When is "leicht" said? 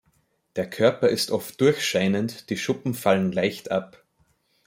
3.31-3.69